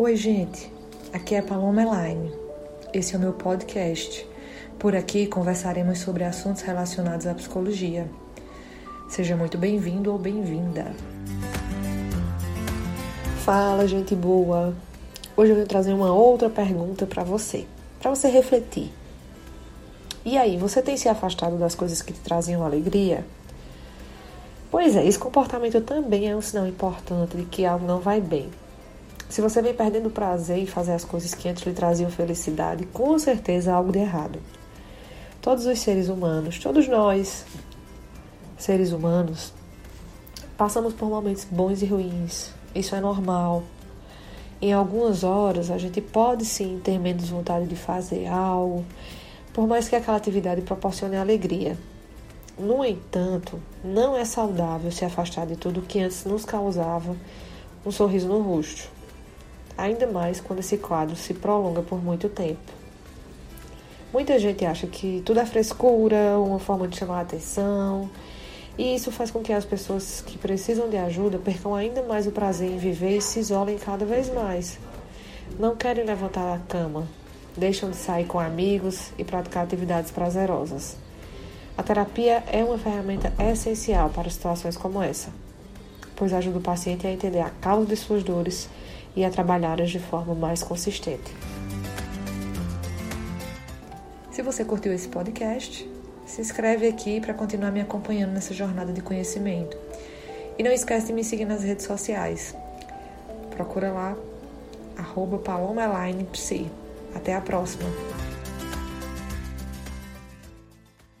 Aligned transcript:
Oi, 0.00 0.14
gente. 0.14 0.72
Aqui 1.12 1.34
é 1.34 1.42
Paloma 1.42 1.82
Elaine. 1.82 2.32
Esse 2.94 3.16
é 3.16 3.18
o 3.18 3.20
meu 3.20 3.32
podcast. 3.32 4.24
Por 4.78 4.94
aqui 4.94 5.26
conversaremos 5.26 5.98
sobre 5.98 6.22
assuntos 6.22 6.62
relacionados 6.62 7.26
à 7.26 7.34
psicologia. 7.34 8.08
Seja 9.08 9.34
muito 9.34 9.58
bem-vindo 9.58 10.12
ou 10.12 10.16
bem-vinda. 10.16 10.94
Fala, 13.44 13.88
gente 13.88 14.14
boa. 14.14 14.72
Hoje 15.36 15.50
eu 15.50 15.56
vou 15.56 15.66
trazer 15.66 15.92
uma 15.92 16.14
outra 16.14 16.48
pergunta 16.48 17.04
para 17.04 17.24
você, 17.24 17.66
para 17.98 18.14
você 18.14 18.28
refletir. 18.28 18.92
E 20.24 20.38
aí, 20.38 20.56
você 20.56 20.80
tem 20.80 20.96
se 20.96 21.08
afastado 21.08 21.58
das 21.58 21.74
coisas 21.74 22.00
que 22.02 22.12
te 22.12 22.20
traziam 22.20 22.62
alegria? 22.62 23.26
Pois 24.70 24.94
é, 24.94 25.04
esse 25.04 25.18
comportamento 25.18 25.80
também 25.80 26.30
é 26.30 26.36
um 26.36 26.40
sinal 26.40 26.68
importante 26.68 27.36
de 27.36 27.46
que 27.46 27.66
algo 27.66 27.84
não 27.84 27.98
vai 27.98 28.20
bem. 28.20 28.48
Se 29.28 29.42
você 29.42 29.60
vem 29.60 29.74
perdendo 29.74 30.08
prazer 30.08 30.56
em 30.56 30.66
fazer 30.66 30.92
as 30.92 31.04
coisas 31.04 31.34
que 31.34 31.48
antes 31.48 31.62
lhe 31.64 31.74
traziam 31.74 32.10
felicidade, 32.10 32.86
com 32.86 33.18
certeza 33.18 33.72
há 33.72 33.76
algo 33.76 33.92
de 33.92 33.98
errado. 33.98 34.38
Todos 35.42 35.66
os 35.66 35.78
seres 35.80 36.08
humanos, 36.08 36.58
todos 36.58 36.88
nós, 36.88 37.44
seres 38.56 38.90
humanos, 38.90 39.52
passamos 40.56 40.94
por 40.94 41.10
momentos 41.10 41.44
bons 41.44 41.82
e 41.82 41.86
ruins. 41.86 42.52
Isso 42.74 42.96
é 42.96 43.00
normal. 43.00 43.62
Em 44.62 44.72
algumas 44.72 45.22
horas, 45.22 45.70
a 45.70 45.76
gente 45.76 46.00
pode 46.00 46.46
sim 46.46 46.80
ter 46.82 46.98
menos 46.98 47.28
vontade 47.28 47.66
de 47.66 47.76
fazer 47.76 48.26
algo, 48.26 48.82
por 49.52 49.66
mais 49.68 49.90
que 49.90 49.94
aquela 49.94 50.16
atividade 50.16 50.62
proporcione 50.62 51.16
alegria. 51.16 51.76
No 52.58 52.82
entanto, 52.82 53.60
não 53.84 54.16
é 54.16 54.24
saudável 54.24 54.90
se 54.90 55.04
afastar 55.04 55.46
de 55.46 55.54
tudo 55.54 55.82
que 55.82 56.00
antes 56.00 56.24
nos 56.24 56.46
causava 56.46 57.14
um 57.84 57.90
sorriso 57.92 58.26
no 58.26 58.40
rosto 58.40 58.97
ainda 59.78 60.06
mais 60.06 60.40
quando 60.40 60.58
esse 60.58 60.76
quadro 60.76 61.14
se 61.14 61.32
prolonga 61.32 61.80
por 61.80 62.02
muito 62.02 62.28
tempo. 62.28 62.58
Muita 64.12 64.38
gente 64.38 64.64
acha 64.64 64.86
que 64.86 65.22
tudo 65.24 65.38
é 65.38 65.46
frescura, 65.46 66.38
uma 66.38 66.58
forma 66.58 66.88
de 66.88 66.96
chamar 66.96 67.18
a 67.18 67.22
atenção, 67.22 68.10
e 68.76 68.94
isso 68.94 69.12
faz 69.12 69.30
com 69.30 69.40
que 69.40 69.52
as 69.52 69.64
pessoas 69.64 70.22
que 70.26 70.36
precisam 70.36 70.88
de 70.88 70.96
ajuda 70.96 71.38
percam 71.38 71.74
ainda 71.74 72.02
mais 72.02 72.26
o 72.26 72.32
prazer 72.32 72.70
em 72.70 72.78
viver 72.78 73.18
e 73.18 73.22
se 73.22 73.38
isolem 73.38 73.78
cada 73.78 74.04
vez 74.04 74.32
mais. 74.32 74.78
Não 75.58 75.76
querem 75.76 76.04
levantar 76.04 76.56
da 76.56 76.64
cama, 76.64 77.06
deixam 77.56 77.90
de 77.90 77.96
sair 77.96 78.24
com 78.24 78.38
amigos 78.38 79.12
e 79.18 79.24
praticar 79.24 79.64
atividades 79.64 80.10
prazerosas. 80.10 80.96
A 81.76 81.82
terapia 81.82 82.42
é 82.50 82.64
uma 82.64 82.78
ferramenta 82.78 83.32
essencial 83.38 84.10
para 84.10 84.30
situações 84.30 84.76
como 84.76 85.02
essa, 85.02 85.30
pois 86.18 86.32
ajuda 86.32 86.58
o 86.58 86.60
paciente 86.60 87.06
a 87.06 87.12
entender 87.12 87.40
a 87.40 87.48
causa 87.48 87.86
de 87.86 87.96
suas 87.96 88.24
dores 88.24 88.68
e 89.14 89.24
a 89.24 89.30
trabalhá-las 89.30 89.90
de 89.90 90.00
forma 90.00 90.34
mais 90.34 90.62
consistente. 90.62 91.32
Se 94.32 94.42
você 94.42 94.64
curtiu 94.64 94.92
esse 94.92 95.08
podcast, 95.08 95.88
se 96.26 96.40
inscreve 96.40 96.88
aqui 96.88 97.20
para 97.20 97.32
continuar 97.32 97.70
me 97.70 97.80
acompanhando 97.80 98.32
nessa 98.32 98.52
jornada 98.52 98.92
de 98.92 99.00
conhecimento. 99.00 99.76
E 100.58 100.62
não 100.62 100.72
esquece 100.72 101.06
de 101.06 101.12
me 101.12 101.22
seguir 101.22 101.44
nas 101.44 101.62
redes 101.62 101.86
sociais. 101.86 102.54
Procura 103.50 103.92
lá, 103.92 104.16
arroba 104.96 105.40
Até 107.14 107.34
a 107.34 107.40
próxima! 107.40 108.27